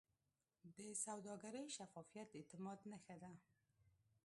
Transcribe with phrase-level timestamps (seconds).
[0.77, 3.31] د سوداګرۍ شفافیت د اعتماد نښه ده.